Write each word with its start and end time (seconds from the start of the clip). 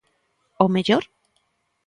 O 0.59 0.65
mellor? 0.73 1.03